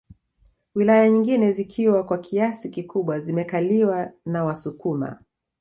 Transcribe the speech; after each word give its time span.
Wilaya 0.75 1.09
nyingine 1.09 1.51
zikiwa 1.51 2.03
kwa 2.03 2.17
kiasi 2.17 2.69
kikubwa 2.69 3.19
zimekaliwa 3.19 4.11
na 4.25 4.43
wasukuma 4.43 5.17